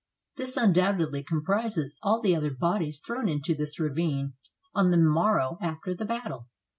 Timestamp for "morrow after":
4.97-5.93